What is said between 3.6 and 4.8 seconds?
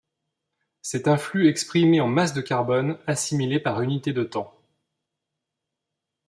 unité de temps.